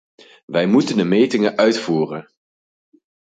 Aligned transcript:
Wij 0.45 0.67
moeten 0.67 0.95
de 0.97 1.03
metingen 1.03 1.57
uitvoeren. 1.57 2.29